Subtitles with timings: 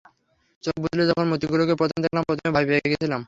[0.63, 3.19] চোখ খুলে যখন মূর্তিগুলোকে প্রথম দেখলাম, প্রথমে ভয় পেয়েছিলাম।